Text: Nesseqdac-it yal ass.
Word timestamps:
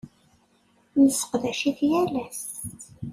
Nesseqdac-it 1.01 1.79
yal 1.89 2.13
ass. 2.25 2.43